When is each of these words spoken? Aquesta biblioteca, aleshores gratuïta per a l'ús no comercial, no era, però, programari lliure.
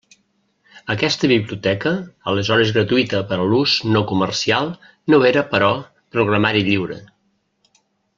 Aquesta 0.93 1.27
biblioteca, 1.31 1.91
aleshores 2.31 2.71
gratuïta 2.77 3.21
per 3.33 3.37
a 3.43 3.45
l'ús 3.51 3.75
no 3.97 4.01
comercial, 4.13 4.71
no 5.15 5.21
era, 5.33 5.45
però, 5.53 5.69
programari 6.17 6.65
lliure. 6.71 6.99